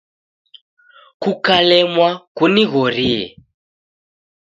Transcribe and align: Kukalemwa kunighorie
Kukalemwa 1.21 2.09
kunighorie 2.35 3.25